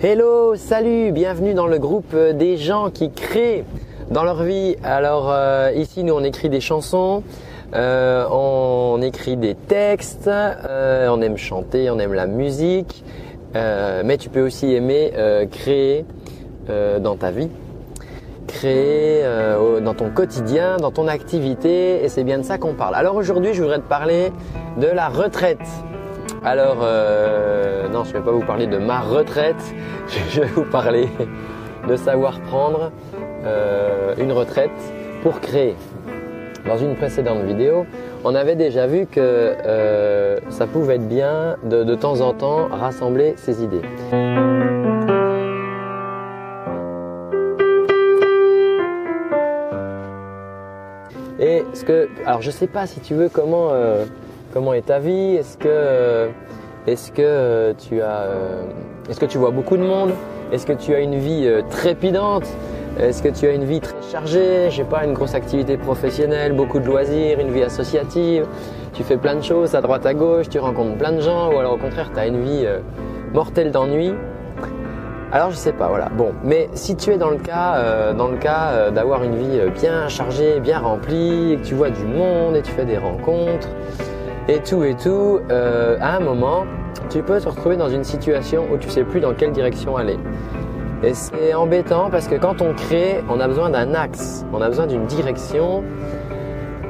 Hello, 0.00 0.54
salut, 0.54 1.10
bienvenue 1.10 1.54
dans 1.54 1.66
le 1.66 1.80
groupe 1.80 2.14
des 2.14 2.56
gens 2.56 2.88
qui 2.88 3.10
créent 3.10 3.64
dans 4.12 4.22
leur 4.22 4.44
vie. 4.44 4.76
Alors 4.84 5.28
euh, 5.28 5.72
ici, 5.74 6.04
nous 6.04 6.14
on 6.14 6.22
écrit 6.22 6.48
des 6.48 6.60
chansons, 6.60 7.24
euh, 7.74 8.24
on 8.30 9.02
écrit 9.02 9.36
des 9.36 9.56
textes, 9.56 10.28
euh, 10.28 11.08
on 11.08 11.20
aime 11.20 11.36
chanter, 11.36 11.90
on 11.90 11.98
aime 11.98 12.12
la 12.12 12.28
musique, 12.28 13.02
mais 13.54 14.18
tu 14.18 14.28
peux 14.28 14.40
aussi 14.40 14.72
aimer 14.72 15.12
créer 15.50 16.04
dans 17.00 17.16
ta 17.16 17.32
vie, 17.32 17.50
créer 18.46 19.24
dans 19.82 19.94
ton 19.94 20.10
quotidien, 20.10 20.76
dans 20.76 20.92
ton 20.92 21.08
activité, 21.08 22.04
et 22.04 22.08
c'est 22.08 22.22
bien 22.22 22.38
de 22.38 22.44
ça 22.44 22.56
qu'on 22.56 22.74
parle. 22.74 22.94
Alors 22.94 23.16
aujourd'hui, 23.16 23.52
je 23.52 23.62
voudrais 23.62 23.80
te 23.80 23.88
parler 23.88 24.30
de 24.80 24.86
la 24.86 25.08
retraite. 25.08 25.58
Alors, 26.44 26.76
non, 26.76 28.04
je 28.04 28.10
ne 28.10 28.18
vais 28.18 28.24
pas 28.24 28.32
vous 28.32 28.44
parler 28.44 28.66
de 28.66 28.78
ma 28.78 29.00
retraite, 29.00 29.74
je 30.30 30.40
vais 30.40 30.46
vous 30.46 30.64
parler 30.64 31.08
de 31.88 31.96
savoir 31.96 32.40
prendre 32.40 32.92
euh, 33.44 34.14
une 34.18 34.32
retraite 34.32 34.70
pour 35.22 35.40
créer. 35.40 35.74
Dans 36.66 36.76
une 36.76 36.96
précédente 36.96 37.42
vidéo, 37.44 37.86
on 38.24 38.34
avait 38.34 38.56
déjà 38.56 38.86
vu 38.86 39.06
que 39.06 39.20
euh, 39.20 40.38
ça 40.50 40.66
pouvait 40.66 40.96
être 40.96 41.08
bien 41.08 41.56
de, 41.64 41.94
temps 41.94 42.20
en 42.20 42.34
temps 42.34 42.68
rassembler 42.68 43.34
ses 43.36 43.62
idées. 43.62 43.80
Et 51.40 51.64
ce 51.72 51.84
que, 51.84 52.08
alors 52.26 52.42
je 52.42 52.50
sais 52.50 52.66
pas 52.66 52.86
si 52.86 53.00
tu 53.00 53.14
veux 53.14 53.28
comment 53.28 53.68
euh, 53.70 54.04
comment 54.58 54.74
est 54.74 54.86
ta 54.86 54.98
vie. 54.98 55.36
Est-ce 55.36 55.56
que 55.56 56.30
est-ce 56.88 57.12
que 57.12 57.74
tu 57.78 58.02
as 58.02 58.26
est-ce 59.08 59.20
que 59.20 59.26
tu 59.26 59.38
vois 59.38 59.52
beaucoup 59.52 59.76
de 59.76 59.84
monde 59.84 60.10
Est-ce 60.50 60.66
que 60.66 60.72
tu 60.72 60.92
as 60.94 60.98
une 60.98 61.14
vie 61.14 61.48
trépidante 61.70 62.48
est-ce 62.98 63.22
que 63.22 63.28
tu 63.28 63.46
as 63.46 63.52
une 63.52 63.62
vie 63.62 63.78
très 63.78 63.94
chargée, 64.10 64.70
je 64.70 64.78
sais 64.78 64.82
pas, 64.82 65.04
une 65.04 65.12
grosse 65.12 65.36
activité 65.36 65.76
professionnelle, 65.76 66.52
beaucoup 66.52 66.80
de 66.80 66.86
loisirs, 66.86 67.38
une 67.38 67.52
vie 67.52 67.62
associative, 67.62 68.44
tu 68.92 69.04
fais 69.04 69.16
plein 69.16 69.36
de 69.36 69.40
choses 69.40 69.76
à 69.76 69.80
droite 69.80 70.04
à 70.04 70.14
gauche, 70.14 70.48
tu 70.48 70.58
rencontres 70.58 70.98
plein 70.98 71.12
de 71.12 71.20
gens, 71.20 71.52
ou 71.52 71.58
alors 71.58 71.74
au 71.74 71.76
contraire 71.76 72.10
tu 72.12 72.18
as 72.18 72.26
une 72.26 72.42
vie 72.42 72.64
euh, 72.64 72.80
mortelle 73.32 73.70
d'ennui 73.70 74.14
alors 75.30 75.50
je 75.50 75.56
sais 75.56 75.74
pas, 75.74 75.88
voilà. 75.88 76.08
Bon, 76.08 76.32
mais 76.42 76.70
si 76.72 76.96
tu 76.96 77.10
es 77.10 77.18
dans 77.18 77.28
le 77.28 77.36
cas, 77.36 77.74
euh, 77.76 78.14
dans 78.14 78.28
le 78.28 78.38
cas 78.38 78.70
euh, 78.70 78.90
d'avoir 78.90 79.22
une 79.22 79.36
vie 79.36 79.60
bien 79.78 80.08
chargée, 80.08 80.58
bien 80.58 80.78
remplie, 80.78 81.52
et 81.52 81.56
que 81.58 81.66
tu 81.66 81.74
vois 81.74 81.90
du 81.90 82.04
monde 82.04 82.56
et 82.56 82.62
tu 82.62 82.72
fais 82.72 82.86
des 82.86 82.96
rencontres 82.96 83.68
et 84.48 84.60
tout 84.60 84.82
et 84.82 84.94
tout, 84.94 85.40
à 85.50 86.16
un 86.16 86.20
moment, 86.20 86.64
tu 87.10 87.22
peux 87.22 87.40
te 87.40 87.48
retrouver 87.48 87.76
dans 87.76 87.88
une 87.88 88.04
situation 88.04 88.66
où 88.72 88.76
tu 88.76 88.88
sais 88.90 89.04
plus 89.04 89.20
dans 89.20 89.34
quelle 89.34 89.52
direction 89.52 89.96
aller. 89.96 90.18
Et 91.02 91.14
c'est 91.14 91.54
embêtant 91.54 92.10
parce 92.10 92.26
que 92.26 92.34
quand 92.34 92.60
on 92.60 92.74
crée, 92.74 93.22
on 93.28 93.38
a 93.38 93.46
besoin 93.46 93.70
d'un 93.70 93.94
axe, 93.94 94.44
on 94.52 94.60
a 94.60 94.68
besoin 94.68 94.86
d'une 94.86 95.06
direction. 95.06 95.84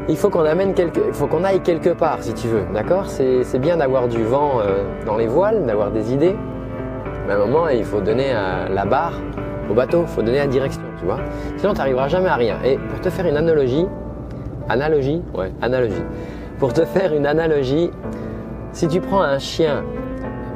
Il 0.09 0.17
faut 0.17 0.31
qu'on 0.31 0.45
amène 0.45 0.73
quelque, 0.73 1.01
il 1.07 1.13
faut 1.13 1.27
qu'on 1.27 1.45
aille 1.45 1.61
quelque 1.61 1.91
part 1.91 2.23
si 2.23 2.33
tu 2.33 2.49
veux, 2.49 2.63
d'accord? 2.73 3.07
C'est, 3.07 3.59
bien 3.59 3.77
d'avoir 3.77 4.09
du 4.09 4.25
vent 4.25 4.61
euh, 4.61 4.85
dans 5.05 5.17
les 5.17 5.27
voiles, 5.27 5.67
d'avoir 5.67 5.91
des 5.91 6.15
idées. 6.15 6.35
Mais 7.27 7.35
à 7.35 7.37
un 7.37 7.41
moment, 7.41 7.69
il 7.69 7.85
faut 7.85 8.01
donner 8.01 8.33
la 8.33 8.85
barre 8.87 9.21
au 9.71 9.75
bateau, 9.75 10.03
il 10.03 10.09
faut 10.09 10.23
donner 10.23 10.39
la 10.39 10.47
direction, 10.47 10.81
tu 10.99 11.05
vois? 11.05 11.19
Sinon, 11.59 11.73
tu 11.73 11.79
n'arriveras 11.79 12.09
jamais 12.09 12.31
à 12.31 12.37
rien. 12.37 12.57
Et 12.65 12.79
pour 12.79 13.01
te 13.03 13.11
faire 13.11 13.27
une 13.27 13.37
analogie, 13.37 13.85
analogie, 14.71 15.21
ouais, 15.35 15.53
analogie. 15.61 16.03
Pour 16.59 16.73
te 16.73 16.85
faire 16.85 17.15
une 17.15 17.25
analogie, 17.25 17.91
si 18.73 18.89
tu 18.89 19.01
prends 19.01 19.23
un 19.23 19.39
chien 19.39 19.85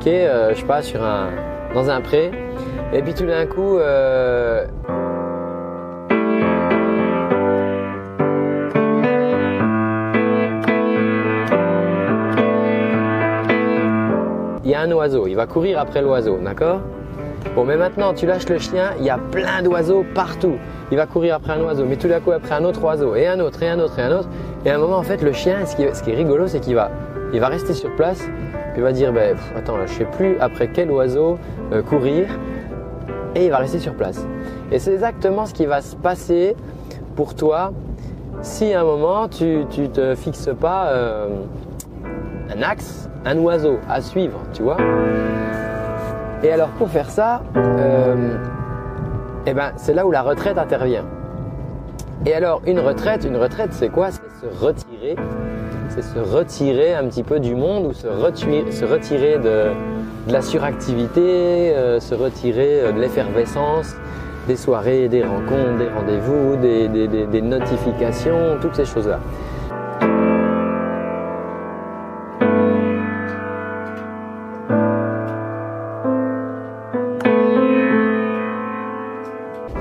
qui 0.00 0.10
euh, 0.10 0.52
je 0.52 0.58
sais 0.58 0.66
pas, 0.66 0.82
sur 0.82 1.00
un, 1.04 1.28
dans 1.74 1.90
un 1.90 2.00
pré, 2.00 2.32
et 2.92 3.02
puis 3.02 3.14
tout 3.14 3.24
d'un 3.24 3.46
coup, 3.46 3.78
euh, 3.78 4.66
il 14.64 14.70
y 14.70 14.74
a 14.74 14.80
un 14.80 14.90
oiseau, 14.90 15.28
il 15.28 15.36
va 15.36 15.46
courir 15.46 15.78
après 15.78 16.02
l'oiseau, 16.02 16.36
d'accord? 16.42 16.80
Bon, 17.54 17.64
mais 17.64 17.76
maintenant, 17.76 18.14
tu 18.14 18.26
lâches 18.26 18.48
le 18.48 18.58
chien, 18.58 18.92
il 18.98 19.04
y 19.04 19.10
a 19.10 19.18
plein 19.18 19.62
d'oiseaux 19.62 20.04
partout. 20.14 20.56
Il 20.90 20.96
va 20.96 21.06
courir 21.06 21.34
après 21.34 21.52
un 21.52 21.60
oiseau, 21.60 21.84
mais 21.84 21.96
tout 21.96 22.08
d'un 22.08 22.20
coup 22.20 22.32
après 22.32 22.54
un 22.54 22.64
autre 22.64 22.82
oiseau, 22.82 23.14
et 23.14 23.26
un 23.26 23.40
autre, 23.40 23.62
et 23.62 23.68
un 23.68 23.78
autre, 23.78 23.98
et 23.98 24.02
un 24.02 24.12
autre. 24.12 24.28
Et 24.64 24.70
à 24.70 24.76
un 24.76 24.78
moment, 24.78 24.96
en 24.96 25.02
fait, 25.02 25.22
le 25.22 25.32
chien, 25.32 25.66
ce 25.66 25.76
qui 25.76 25.82
est, 25.82 26.14
rigolo, 26.14 26.46
c'est 26.46 26.60
qu'il 26.60 26.74
va, 26.74 26.90
il 27.32 27.40
va 27.40 27.48
rester 27.48 27.74
sur 27.74 27.94
place, 27.94 28.20
puis 28.20 28.78
il 28.78 28.82
va 28.82 28.92
dire, 28.92 29.12
ben, 29.12 29.36
attends, 29.56 29.76
là, 29.76 29.86
je 29.86 29.92
sais 29.92 30.06
plus 30.06 30.38
après 30.40 30.70
quel 30.72 30.90
oiseau 30.90 31.38
euh, 31.72 31.82
courir 31.82 32.26
et 33.34 33.46
il 33.46 33.50
va 33.50 33.58
rester 33.58 33.78
sur 33.78 33.94
place. 33.94 34.26
Et 34.70 34.78
c'est 34.78 34.92
exactement 34.92 35.46
ce 35.46 35.54
qui 35.54 35.66
va 35.66 35.80
se 35.80 35.96
passer 35.96 36.56
pour 37.16 37.34
toi 37.34 37.72
si 38.42 38.72
à 38.72 38.80
un 38.80 38.84
moment 38.84 39.28
tu 39.28 39.44
ne 39.44 39.86
te 39.86 40.14
fixes 40.14 40.50
pas 40.60 40.88
euh, 40.88 41.28
un 42.54 42.62
axe, 42.62 43.08
un 43.24 43.38
oiseau 43.38 43.78
à 43.88 44.00
suivre, 44.00 44.40
tu 44.52 44.62
vois. 44.62 44.78
Et 46.42 46.50
alors 46.50 46.68
pour 46.70 46.88
faire 46.88 47.10
ça, 47.10 47.42
euh, 47.56 48.36
eh 49.46 49.54
ben, 49.54 49.72
c'est 49.76 49.94
là 49.94 50.06
où 50.06 50.10
la 50.10 50.22
retraite 50.22 50.58
intervient. 50.58 51.04
Et 52.26 52.34
alors 52.34 52.62
une 52.66 52.80
retraite, 52.80 53.24
une 53.24 53.36
retraite 53.36 53.72
c'est 53.72 53.88
quoi? 53.88 54.10
C'est 54.10 54.46
se 54.46 54.64
retirer, 54.64 55.16
c'est 55.88 56.02
se 56.02 56.18
retirer 56.18 56.94
un 56.94 57.04
petit 57.04 57.22
peu 57.22 57.40
du 57.40 57.54
monde 57.54 57.86
ou 57.86 57.92
se 57.92 58.06
retirer, 58.06 58.70
se 58.72 58.84
retirer 58.84 59.38
de, 59.38 59.70
de 60.26 60.32
la 60.32 60.42
suractivité, 60.42 61.20
euh, 61.74 62.00
se 62.00 62.14
retirer 62.14 62.80
euh, 62.80 62.92
de 62.92 63.00
l'effervescence, 63.00 63.96
des 64.46 64.56
soirées, 64.56 65.08
des 65.08 65.22
rencontres, 65.22 65.78
des 65.78 65.88
rendez-vous, 65.88 66.56
des, 66.56 67.42
notifications, 67.42 68.58
toutes 68.60 68.74
ces 68.74 68.84
choses-là. 68.84 69.20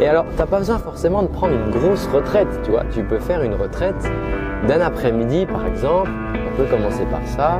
Et 0.01 0.07
alors, 0.07 0.25
tu 0.31 0.35
n'as 0.35 0.47
pas 0.47 0.57
besoin 0.57 0.79
forcément 0.79 1.21
de 1.21 1.27
prendre 1.27 1.53
une 1.53 1.69
grosse 1.69 2.07
retraite, 2.07 2.47
tu 2.63 2.71
vois. 2.71 2.83
Tu 2.91 3.03
peux 3.03 3.19
faire 3.19 3.43
une 3.43 3.53
retraite 3.53 4.11
d'un 4.67 4.81
après-midi, 4.81 5.45
par 5.45 5.67
exemple. 5.67 6.09
On 6.51 6.57
peut 6.57 6.65
commencer 6.65 7.05
par 7.05 7.23
ça. 7.27 7.59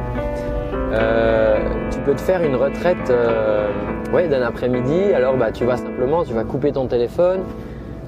Euh, 0.92 1.60
tu 1.92 2.00
peux 2.00 2.16
te 2.16 2.22
faire 2.22 2.44
une 2.44 2.56
retraite 2.56 3.12
euh, 3.12 3.68
d'un 4.12 4.42
après-midi. 4.42 5.14
Alors 5.14 5.38
bah, 5.38 5.52
tu 5.52 5.66
vas 5.66 5.78
simplement, 5.78 6.24
tu 6.24 6.34
vas 6.34 6.44
couper 6.44 6.72
ton 6.72 6.88
téléphone, 6.88 7.42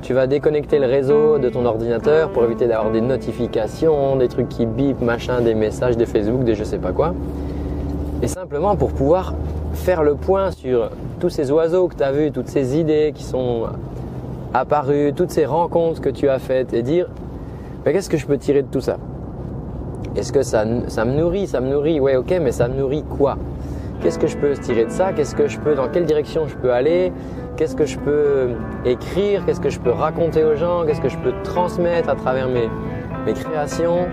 tu 0.01 0.13
vas 0.13 0.27
déconnecter 0.27 0.79
le 0.79 0.88
réseau 0.88 1.38
de 1.38 1.47
ton 1.50 1.65
ordinateur 1.65 2.29
pour 2.31 2.44
éviter 2.44 2.67
d'avoir 2.67 2.91
des 2.91 3.01
notifications, 3.01 4.17
des 4.17 4.27
trucs 4.27 4.50
qui 4.50 4.65
bip, 4.65 5.00
machin, 5.00 5.41
des 5.41 5.53
messages, 5.53 5.95
des 5.95 6.05
Facebook, 6.05 6.44
des 6.44 6.55
je 6.55 6.63
sais 6.63 6.79
pas 6.79 6.91
quoi. 6.91 7.13
Et 8.21 8.27
simplement 8.27 8.75
pour 8.75 8.91
pouvoir 8.91 9.33
faire 9.73 10.03
le 10.03 10.15
point 10.15 10.51
sur 10.51 10.89
tous 11.19 11.29
ces 11.29 11.51
oiseaux 11.51 11.88
que 11.88 11.95
tu 11.95 12.03
as 12.03 12.11
vus, 12.11 12.31
toutes 12.31 12.50
ces 12.50 12.77
idées 12.77 13.11
qui 13.15 13.23
sont 13.23 13.67
apparues, 14.53 15.13
toutes 15.15 15.31
ces 15.31 15.45
rencontres 15.45 16.01
que 16.01 16.09
tu 16.09 16.29
as 16.29 16.39
faites 16.39 16.73
et 16.73 16.83
dire 16.83 17.07
qu'est-ce 17.83 18.09
que 18.09 18.17
je 18.17 18.25
peux 18.25 18.37
tirer 18.37 18.61
de 18.61 18.67
tout 18.67 18.81
ça? 18.81 18.97
Est-ce 20.15 20.31
que 20.31 20.43
ça, 20.43 20.63
ça 20.87 21.05
me 21.05 21.13
nourrit 21.13 21.47
Ça 21.47 21.59
me 21.59 21.69
nourrit, 21.69 21.99
ouais, 21.99 22.15
ok, 22.15 22.33
mais 22.41 22.51
ça 22.51 22.67
me 22.67 22.75
nourrit 22.75 23.03
quoi? 23.03 23.37
Qu'est-ce 24.01 24.19
que 24.19 24.27
je 24.27 24.37
peux 24.37 24.53
tirer 24.53 24.85
de 24.85 24.91
ça? 24.91 25.13
Qu'est-ce 25.13 25.35
que 25.35 25.47
je 25.47 25.59
peux, 25.59 25.75
dans 25.75 25.87
quelle 25.87 26.05
direction 26.05 26.47
je 26.47 26.55
peux 26.55 26.71
aller? 26.71 27.11
Qu'est-ce 27.55 27.75
que 27.75 27.85
je 27.85 27.97
peux 27.97 28.49
écrire? 28.85 29.45
Qu'est-ce 29.45 29.61
que 29.61 29.69
je 29.69 29.79
peux 29.79 29.91
raconter 29.91 30.43
aux 30.43 30.55
gens? 30.55 30.85
Qu'est-ce 30.85 31.01
que 31.01 31.09
je 31.09 31.17
peux 31.17 31.33
transmettre 31.43 32.09
à 32.09 32.15
travers 32.15 32.47
mes, 32.47 32.69
mes 33.25 33.33
créations? 33.33 34.07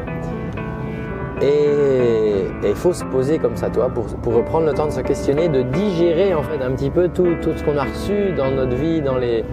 Et 1.43 2.47
il 2.63 2.75
faut 2.75 2.93
se 2.93 3.05
poser 3.05 3.39
comme 3.39 3.57
ça, 3.57 3.71
toi, 3.71 3.89
pour, 3.89 4.05
pour, 4.07 4.35
reprendre 4.35 4.67
le 4.67 4.75
temps 4.75 4.87
de 4.87 4.93
se 4.93 5.01
questionner, 5.01 5.49
de 5.49 5.63
digérer 5.63 6.35
en 6.35 6.43
fait 6.43 6.63
un 6.63 6.71
petit 6.73 6.91
peu 6.91 7.09
tout, 7.09 7.35
tout 7.41 7.53
ce 7.57 7.65
qu'on 7.65 7.79
a 7.79 7.85
reçu 7.85 8.33
dans 8.37 8.51
notre 8.51 8.77
vie, 8.77 9.01
dans 9.01 9.17
les, 9.17 9.45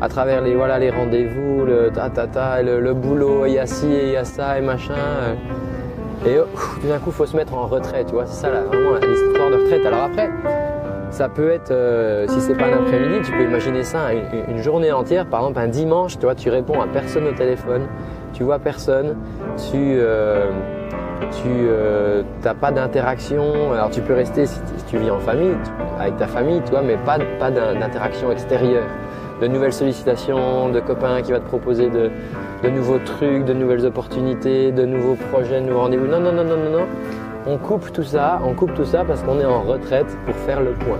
à 0.00 0.08
travers 0.08 0.42
les 0.42 0.54
voilà 0.54 0.78
les 0.78 0.90
rendez-vous, 0.90 1.64
le 1.64 1.90
ta 1.90 2.10
ta 2.10 2.26
ta, 2.26 2.62
le, 2.62 2.94
boulot, 2.94 3.46
il 3.46 3.54
y 3.54 3.58
a 3.58 3.66
ci, 3.66 3.86
il 3.86 4.10
y 4.10 4.16
a 4.16 4.24
ça 4.24 4.58
et 4.58 4.62
machin. 4.62 4.94
Et 6.26 6.36
tout 6.80 6.88
d'un 6.88 6.98
coup, 6.98 7.12
faut 7.12 7.26
se 7.26 7.36
mettre 7.36 7.54
en 7.54 7.66
retrait, 7.66 8.04
tu 8.04 8.14
vois. 8.14 8.26
C'est 8.26 8.42
ça, 8.42 8.50
là, 8.50 8.62
vraiment, 8.62 8.94
l'histoire 8.94 9.50
de 9.50 9.56
retraite. 9.56 9.86
Alors 9.86 10.04
après, 10.04 10.28
ça 11.10 11.28
peut 11.28 11.50
être, 11.50 11.70
euh, 11.70 12.26
si 12.28 12.40
c'est 12.40 12.54
pas 12.54 12.66
un 12.66 12.82
après-midi, 12.84 13.20
tu 13.24 13.32
peux 13.32 13.42
imaginer 13.42 13.84
ça 13.84 14.12
une, 14.48 14.62
journée 14.62 14.92
entière. 14.92 15.26
Par 15.26 15.40
exemple, 15.40 15.60
un 15.60 15.68
dimanche, 15.68 16.18
tu 16.18 16.24
vois, 16.24 16.34
tu 16.34 16.50
réponds 16.50 16.80
à 16.80 16.86
personne 16.86 17.26
au 17.26 17.32
téléphone, 17.32 17.82
tu 18.32 18.42
vois 18.42 18.58
personne, 18.58 19.16
tu 19.70 19.76
euh, 19.98 20.50
tu 21.42 21.48
n'as 21.48 22.50
euh, 22.50 22.54
pas 22.60 22.72
d'interaction. 22.72 23.72
Alors 23.72 23.90
tu 23.90 24.00
peux 24.00 24.14
rester 24.14 24.46
si, 24.46 24.60
tu 24.88 24.98
vis 24.98 25.10
en 25.10 25.20
famille, 25.20 25.54
avec 25.98 26.16
ta 26.16 26.26
famille, 26.26 26.60
tu 26.64 26.72
vois, 26.72 26.82
mais 26.82 26.96
pas, 26.96 27.18
pas 27.38 27.50
d'interaction 27.50 28.30
extérieure, 28.30 28.84
de 29.40 29.46
nouvelles 29.46 29.72
sollicitations, 29.72 30.70
de 30.70 30.80
copains 30.80 31.20
qui 31.22 31.32
va 31.32 31.40
te 31.40 31.46
proposer 31.46 31.90
de, 31.90 32.10
nouveaux 32.68 32.98
trucs, 32.98 33.44
de 33.44 33.52
nouvelles 33.52 33.84
opportunités, 33.84 34.72
de 34.72 34.84
nouveaux 34.84 35.16
projets, 35.30 35.60
de 35.60 35.66
nouveaux 35.66 35.80
rendez-vous. 35.80 36.06
Non, 36.06 36.20
non, 36.20 36.32
non, 36.32 36.44
non, 36.44 36.56
non, 36.56 36.70
non. 36.70 36.86
On 37.46 37.58
coupe 37.58 37.92
tout 37.92 38.02
ça, 38.02 38.40
on 38.44 38.54
coupe 38.54 38.74
tout 38.74 38.84
ça 38.84 39.04
parce 39.04 39.22
qu'on 39.22 39.38
est 39.38 39.44
en 39.44 39.62
retraite 39.62 40.16
pour 40.24 40.34
faire 40.34 40.62
le 40.62 40.72
point. 40.72 40.98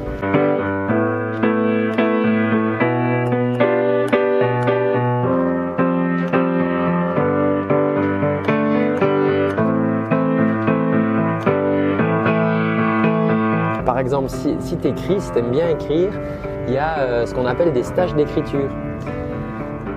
Par 13.85 13.99
exemple, 13.99 14.29
si, 14.29 14.57
si 14.61 14.77
tu 14.77 14.89
écris, 14.89 15.21
si 15.21 15.33
tu 15.33 15.39
aimes 15.39 15.51
bien 15.51 15.71
écrire, 15.71 16.13
il 16.67 16.75
y 16.75 16.79
a 16.79 16.99
euh, 16.99 17.27
ce 17.27 17.35
qu'on 17.35 17.47
appelle 17.47 17.73
des 17.73 17.83
stages 17.83 18.15
d'écriture. 18.15 18.69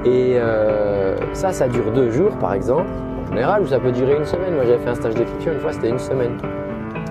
Et 0.05 0.35
euh, 0.37 1.15
ça, 1.33 1.51
ça 1.51 1.67
dure 1.67 1.91
deux 1.91 2.09
jours 2.11 2.31
par 2.37 2.53
exemple, 2.53 2.89
en 3.23 3.27
général, 3.27 3.63
ou 3.63 3.67
ça 3.67 3.79
peut 3.79 3.91
durer 3.91 4.15
une 4.15 4.25
semaine. 4.25 4.55
Moi 4.55 4.63
j'avais 4.65 4.77
fait 4.77 4.89
un 4.89 4.95
stage 4.95 5.15
d'écriture 5.15 5.53
une 5.53 5.59
fois, 5.59 5.73
c'était 5.73 5.89
une 5.89 5.99
semaine. 5.99 6.37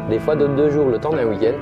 Des 0.09 0.19
fois 0.19 0.37
d'autres 0.37 0.55
deux 0.55 0.71
jours, 0.71 0.89
le 0.89 0.99
temps 0.99 1.11
d'un 1.11 1.27
week-end. 1.27 1.55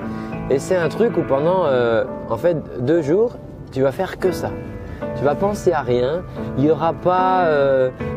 Et 0.51 0.59
c'est 0.59 0.77
un 0.77 0.89
truc 0.89 1.17
où 1.17 1.23
pendant 1.23 1.65
euh, 1.67 2.05
en 2.29 2.37
fait 2.37 2.57
deux 2.85 3.03
jours, 3.03 3.37
tu 3.73 3.83
vas 3.83 3.93
faire 3.93 4.19
que 4.19 4.31
ça. 4.31 4.51
Tu 5.17 5.25
vas 5.25 5.35
penser 5.35 5.73
à 5.73 5.81
rien. 5.81 6.23
Il 6.57 6.65
n'y 6.65 6.71
aura 6.71 6.93
pas 6.93 7.47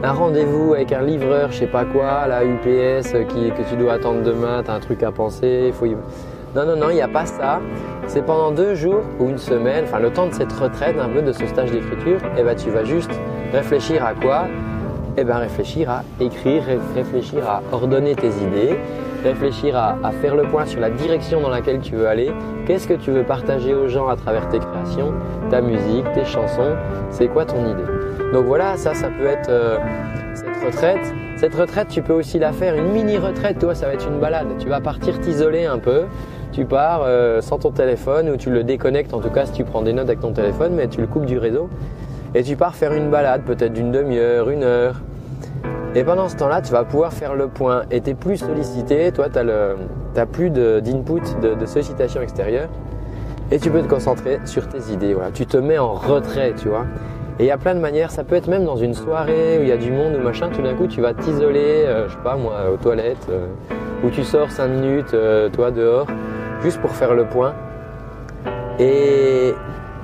un 0.03 0.11
rendez-vous 0.11 0.73
avec 0.73 0.93
un 0.93 1.01
livreur, 1.01 1.51
je 1.51 1.59
sais 1.59 1.67
pas 1.67 1.83
quoi, 1.83 2.27
la 2.27 2.45
UPS 2.45 3.11
qui, 3.27 3.51
que 3.51 3.69
tu 3.69 3.75
dois 3.77 3.93
attendre 3.93 4.21
demain, 4.21 4.63
tu 4.63 4.71
as 4.71 4.75
un 4.75 4.79
truc 4.79 5.03
à 5.03 5.11
penser. 5.11 5.73
Faut 5.73 5.85
y... 5.85 5.95
Non, 6.55 6.65
non, 6.65 6.75
non, 6.75 6.89
il 6.89 6.95
n'y 6.95 7.01
a 7.01 7.07
pas 7.07 7.25
ça. 7.25 7.59
C'est 8.07 8.23
pendant 8.25 8.51
deux 8.51 8.73
jours 8.73 9.03
ou 9.19 9.29
une 9.29 9.37
semaine, 9.37 9.85
enfin 9.85 9.99
le 9.99 10.09
temps 10.09 10.25
de 10.25 10.33
cette 10.33 10.51
retraite, 10.51 10.95
un 10.99 11.09
peu 11.09 11.21
de 11.21 11.31
ce 11.31 11.45
stage 11.45 11.71
d'écriture, 11.71 12.17
et 12.35 12.39
eh 12.39 12.43
ben, 12.43 12.55
tu 12.55 12.71
vas 12.71 12.83
juste 12.83 13.11
réfléchir 13.53 14.03
à 14.03 14.13
quoi? 14.13 14.45
Eh 15.15 15.23
ben, 15.23 15.37
réfléchir 15.37 15.91
à 15.91 16.03
écrire, 16.19 16.63
réfléchir 16.95 17.47
à 17.47 17.61
ordonner 17.71 18.15
tes 18.15 18.29
idées, 18.29 18.79
réfléchir 19.23 19.77
à, 19.77 19.97
faire 20.21 20.35
le 20.35 20.43
point 20.43 20.65
sur 20.65 20.79
la 20.79 20.89
direction 20.89 21.39
dans 21.41 21.49
laquelle 21.49 21.81
tu 21.81 21.95
veux 21.95 22.07
aller, 22.07 22.31
qu'est-ce 22.65 22.87
que 22.87 22.95
tu 22.95 23.11
veux 23.11 23.23
partager 23.23 23.75
aux 23.75 23.87
gens 23.87 24.07
à 24.07 24.15
travers 24.15 24.47
tes 24.49 24.59
créations, 24.59 25.13
ta 25.51 25.61
musique, 25.61 26.11
tes 26.13 26.25
chansons, 26.25 26.75
c'est 27.11 27.27
quoi 27.27 27.45
ton 27.45 27.63
idée? 27.63 28.31
Donc 28.33 28.45
voilà, 28.45 28.75
ça, 28.75 28.95
ça 28.95 29.09
peut 29.09 29.27
être 29.27 29.49
euh, 29.49 29.77
cette 30.33 30.65
retraite. 30.65 31.13
Cette 31.35 31.55
retraite, 31.55 31.87
tu 31.87 32.01
peux 32.01 32.13
aussi 32.13 32.37
la 32.37 32.51
faire, 32.51 32.75
une 32.75 32.91
mini 32.91 33.17
retraite, 33.17 33.59
toi, 33.59 33.73
ça 33.73 33.87
va 33.87 33.93
être 33.93 34.07
une 34.07 34.19
balade. 34.19 34.47
Tu 34.59 34.67
vas 34.67 34.81
partir 34.81 35.19
t'isoler 35.19 35.65
un 35.65 35.79
peu, 35.79 36.03
tu 36.51 36.65
pars 36.65 37.01
euh, 37.03 37.41
sans 37.41 37.59
ton 37.59 37.71
téléphone 37.71 38.29
ou 38.29 38.37
tu 38.37 38.49
le 38.49 38.63
déconnectes, 38.63 39.13
en 39.13 39.19
tout 39.19 39.29
cas 39.29 39.45
si 39.45 39.51
tu 39.51 39.63
prends 39.63 39.81
des 39.81 39.93
notes 39.93 40.07
avec 40.07 40.19
ton 40.19 40.33
téléphone, 40.33 40.73
mais 40.75 40.87
tu 40.87 41.01
le 41.01 41.07
coupes 41.07 41.25
du 41.25 41.37
réseau. 41.37 41.69
Et 42.35 42.43
tu 42.43 42.55
pars 42.55 42.75
faire 42.75 42.93
une 42.93 43.09
balade, 43.09 43.41
peut-être 43.43 43.73
d'une 43.73 43.91
demi-heure, 43.91 44.49
une 44.49 44.63
heure, 44.63 45.01
et 45.95 46.03
pendant 46.03 46.29
ce 46.29 46.35
temps-là, 46.35 46.61
tu 46.61 46.71
vas 46.71 46.83
pouvoir 46.83 47.11
faire 47.11 47.33
le 47.33 47.47
point 47.47 47.81
et 47.89 47.99
tu 48.01 48.11
es 48.11 48.13
plus 48.13 48.37
sollicité. 48.37 49.11
Toi, 49.11 49.27
tu 49.29 49.39
n'as 49.39 50.25
plus 50.27 50.51
d'input, 50.51 51.21
de, 51.41 51.65
sollicitation 51.65 52.21
extérieure. 52.21 52.69
Et 53.51 53.57
tu 53.57 53.71
peux 53.71 53.81
te 53.81 53.87
concentrer 53.87 54.39
sur 54.45 54.67
tes 54.67 54.93
idées. 54.93 55.15
Tu 55.33 55.47
te 55.47 55.57
mets 55.57 55.79
en 55.79 55.93
retrait, 55.93 56.53
tu 56.55 56.69
vois. 56.69 56.85
Et 57.39 57.45
il 57.45 57.47
y 57.47 57.51
a 57.51 57.57
plein 57.57 57.73
de 57.73 57.79
manières. 57.79 58.11
Ça 58.11 58.23
peut 58.23 58.35
être 58.35 58.47
même 58.47 58.65
dans 58.65 58.75
une 58.75 58.93
soirée 58.93 59.57
où 59.59 59.63
il 59.63 59.67
y 59.67 59.71
a 59.71 59.77
du 59.77 59.91
monde 59.91 60.15
ou 60.15 60.23
machin. 60.23 60.49
Tout 60.49 60.61
d'un 60.61 60.75
coup, 60.75 60.85
tu 60.85 61.01
vas 61.01 61.15
t'isoler, 61.15 61.85
euh, 61.85 62.07
je 62.07 62.13
sais 62.13 62.23
pas 62.23 62.35
moi, 62.35 62.53
aux 62.71 62.77
toilettes, 62.77 63.27
euh, 63.31 63.47
où 64.03 64.11
tu 64.11 64.23
sors 64.23 64.51
5 64.51 64.67
minutes, 64.67 65.15
euh, 65.15 65.49
toi, 65.49 65.71
dehors, 65.71 66.05
juste 66.61 66.79
pour 66.81 66.91
faire 66.91 67.13
le 67.13 67.25
point. 67.25 67.53
Et, 68.79 69.53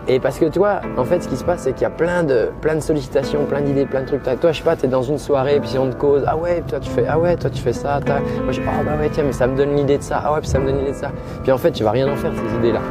et 0.07 0.19
parce 0.19 0.37
que 0.37 0.45
tu 0.45 0.59
vois, 0.59 0.81
en 0.97 1.03
fait, 1.03 1.21
ce 1.21 1.27
qui 1.27 1.37
se 1.37 1.43
passe, 1.43 1.61
c'est 1.61 1.73
qu'il 1.73 1.83
y 1.83 1.85
a 1.85 1.89
plein 1.89 2.23
de, 2.23 2.51
plein 2.61 2.75
de 2.75 2.79
sollicitations, 2.81 3.45
plein 3.45 3.61
d'idées, 3.61 3.85
plein 3.85 4.01
de 4.01 4.07
trucs. 4.07 4.23
Toi, 4.23 4.51
je 4.51 4.57
sais 4.57 4.63
pas, 4.63 4.75
tu 4.75 4.85
es 4.85 4.89
dans 4.89 5.01
une 5.01 5.17
soirée, 5.17 5.59
puis 5.61 5.77
on 5.79 5.89
te 5.89 5.95
cause, 5.95 6.23
ah 6.27 6.35
ouais, 6.35 6.61
toi 6.67 6.79
tu 6.79 6.89
fais, 6.89 7.05
ah 7.07 7.17
ouais, 7.17 7.35
toi 7.37 7.49
tu 7.49 7.61
fais 7.61 7.73
ça, 7.73 7.99
tac. 8.05 8.21
Moi 8.43 8.51
je 8.51 8.59
dis, 8.59 8.67
ah 8.67 8.83
bah 8.83 8.91
ouais, 8.99 9.09
tiens, 9.11 9.23
mais 9.23 9.31
ça 9.31 9.47
me 9.47 9.55
donne 9.55 9.75
l'idée 9.75 9.97
de 9.97 10.03
ça, 10.03 10.21
ah 10.23 10.33
ouais, 10.33 10.39
puis 10.41 10.49
ça 10.49 10.59
me 10.59 10.65
donne 10.65 10.79
l'idée 10.79 10.91
de 10.91 10.97
ça. 10.97 11.11
Puis 11.43 11.51
en 11.51 11.57
fait, 11.57 11.71
tu 11.71 11.83
vas 11.83 11.91
rien 11.91 12.11
en 12.11 12.15
faire 12.15 12.31
ces 12.33 12.55
idées-là. 12.57 12.81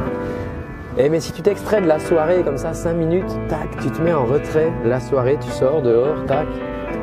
Et 0.97 1.09
mais 1.09 1.19
si 1.19 1.33
tu 1.33 1.41
t'extrais 1.41 1.81
de 1.81 1.87
la 1.87 1.99
soirée 1.99 2.41
comme 2.43 2.57
ça, 2.57 2.73
5 2.73 2.93
minutes, 2.93 3.29
tac, 3.49 3.69
tu 3.81 3.91
te 3.91 4.01
mets 4.01 4.13
en 4.13 4.25
retrait. 4.25 4.71
La 4.85 4.99
soirée, 4.99 5.37
tu 5.41 5.49
sors 5.51 5.81
dehors, 5.81 6.25
tac. 6.25 6.47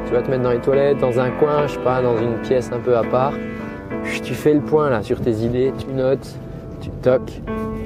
Tu 0.06 0.12
vas 0.12 0.22
te 0.22 0.30
mettre 0.30 0.42
dans 0.42 0.50
les 0.50 0.60
toilettes, 0.60 0.98
dans 0.98 1.20
un 1.20 1.30
coin, 1.30 1.66
je 1.66 1.74
sais 1.74 1.80
pas, 1.80 2.02
dans 2.02 2.16
une 2.16 2.34
pièce 2.40 2.70
un 2.72 2.78
peu 2.78 2.96
à 2.96 3.02
part. 3.02 3.34
Tu 4.24 4.34
fais 4.34 4.54
le 4.54 4.60
point 4.60 4.90
là 4.90 5.02
sur 5.02 5.20
tes 5.20 5.30
idées, 5.30 5.72
tu 5.78 5.86
notes, 5.92 6.36
tu 6.82 6.90
toques, 6.90 7.40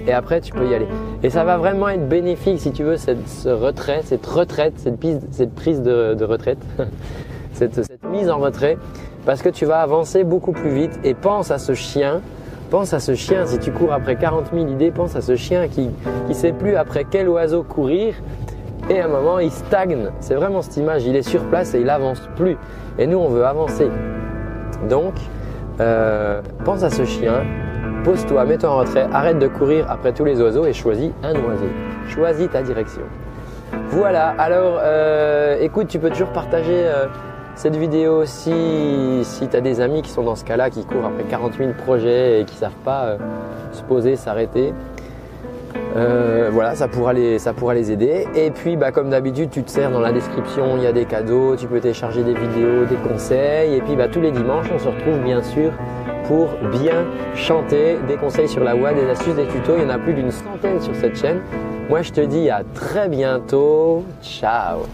et 0.07 0.13
après 0.13 0.41
tu 0.41 0.53
peux 0.53 0.67
y 0.67 0.75
aller. 0.75 0.89
Et 1.23 1.31
ça 1.31 1.45
va 1.45 1.57
vraiment 1.57 1.89
être 1.89 2.09
bénéfique 2.09 2.61
si 2.61 2.73
tu 2.73 2.83
veux 2.83 2.97
cette 2.97 3.29
ce 3.29 3.49
retrait, 3.49 4.01
cette 4.05 4.27
retraite, 4.27 4.75
cette, 4.77 4.99
prise, 4.99 5.21
cette 5.31 5.55
prise 5.55 5.83
de, 5.83 6.25
retraite, 6.25 6.59
cette, 7.53 7.75
cette, 7.75 8.05
mise 8.11 8.31
en 8.31 8.39
retrait, 8.39 8.79
parce 9.25 9.43
que 9.43 9.49
tu 9.49 9.67
vas 9.67 9.81
avancer 9.81 10.25
beaucoup 10.25 10.53
plus 10.53 10.71
vite 10.71 10.99
et 11.05 11.15
pense 11.15 11.51
à 11.51 11.59
ce 11.59 11.75
chien. 11.75 12.21
Pense 12.71 12.93
à 12.93 12.99
ce 12.99 13.15
chien, 13.15 13.47
si 13.47 13.61
tu 13.61 13.71
cours 13.71 13.93
après 13.93 14.17
40 14.17 14.47
000 14.53 14.67
idées, 14.67 14.91
pense 14.91 15.15
à 15.15 15.21
ce 15.21 15.37
chien 15.37 15.69
qui 15.69 15.89
ne 16.29 16.33
sait 16.33 16.53
plus 16.53 16.75
après 16.75 17.05
quel 17.09 17.29
oiseau 17.29 17.63
courir 17.63 18.15
et 18.89 19.01
à 19.01 19.07
un 19.07 19.09
moment 19.09 19.39
il 19.39 19.51
stagne. 19.51 20.11
C'est 20.21 20.35
vraiment 20.35 20.63
cette 20.63 20.77
image, 20.77 21.05
il 21.05 21.17
est 21.17 21.23
sur 21.23 21.45
place 21.45 21.75
et 21.75 21.81
il 21.81 21.91
avance 21.91 22.21
plus. 22.37 22.57
Et 22.99 23.07
nous 23.07 23.19
on 23.19 23.29
veut 23.29 23.45
avancer. 23.45 23.89
Donc, 24.89 25.15
euh, 25.81 26.41
pense 26.65 26.83
à 26.83 26.91
ce 26.91 27.05
chien, 27.05 27.45
pose-toi, 28.07 28.45
mets-toi 28.45 28.71
en 28.71 28.77
retrait, 28.77 29.09
arrête 29.13 29.41
de 29.41 29.49
courir 29.49 29.85
après 29.91 30.13
tous 30.13 30.25
les 30.25 30.41
oiseaux 30.41 30.65
et 30.65 30.73
choisis 30.73 31.11
un 31.25 31.33
oiseau. 31.33 31.67
Choisis 32.09 32.49
ta 32.49 32.63
direction. 32.63 33.03
Voilà, 33.89 34.29
alors 34.39 34.79
euh, 34.81 35.57
écoute, 35.61 35.89
tu 35.89 35.99
peux 35.99 36.11
toujours 36.11 36.29
partager 36.29 36.85
euh, 36.87 37.07
cette 37.57 37.75
vidéo 37.75 38.25
si, 38.25 39.25
si 39.25 39.49
tu 39.49 39.57
as 39.57 39.61
des 39.61 39.81
amis 39.81 40.03
qui 40.03 40.11
sont 40.11 40.23
dans 40.23 40.37
ce 40.37 40.45
cas-là, 40.45 40.71
qui 40.71 40.85
courent 40.85 41.07
après 41.07 41.25
40 41.25 41.55
000 41.55 41.73
projets 41.73 42.41
et 42.41 42.45
qui 42.45 42.55
ne 42.55 42.61
savent 42.61 42.83
pas 42.85 43.07
euh, 43.07 43.17
se 43.73 43.83
poser, 43.83 44.15
s'arrêter. 44.15 44.73
voilà, 46.53 46.77
ça 46.77 46.87
pourra, 46.87 47.13
les, 47.13 47.91
aider. 47.91 48.29
Et 48.37 48.53
puis, 48.53 48.77
bah, 48.77 48.93
comme 48.93 49.11
d'habitude, 49.11 49.51
tu 49.51 49.65
te 49.65 49.71
sers 49.71 49.91
dans 49.91 49.99
la 49.99 50.13
description, 50.13 50.77
il 50.77 50.85
y 50.85 50.87
a 50.87 50.93
des 50.93 51.07
cadeaux, 51.07 51.57
tu 51.57 51.67
peux 51.67 51.81
télécharger 51.81 52.23
des 52.23 52.35
vidéos, 52.35 52.85
des 52.85 53.09
conseils. 53.09 53.75
Et 53.75 53.81
puis, 53.81 53.97
bah, 53.97 54.07
tous 54.07 54.21
les 54.21 54.31
dimanches, 54.31 54.71
on 54.73 54.79
se 54.79 54.87
retrouve 54.87 55.19
bien 55.25 55.43
sûr 55.43 55.73
pour 56.27 56.49
bien 56.71 57.05
chanter, 57.35 57.99
des 58.09 58.17
conseils 58.17 58.49
sur 58.49 58.65
la 58.65 58.75
voix, 58.75 58.93
des 58.93 59.09
astuces, 59.09 59.35
des 59.35 59.47
tutos. 59.47 59.75
Il 59.77 59.83
y 59.83 59.87
en 59.87 59.91
a 59.91 59.99
plus 59.99 60.15
d'une 60.15 60.31
centaine 60.31 60.81
sur 60.81 60.95
cette 60.95 61.17
chaîne. 61.17 61.41
Moi, 61.89 62.03
je 62.03 62.13
te 62.13 62.21
dis 62.21 62.51
à 62.51 62.63
très 62.75 63.09
bientôt. 63.09 64.05
Ciao 64.23 64.87